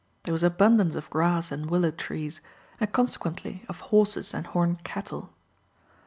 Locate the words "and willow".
1.51-1.91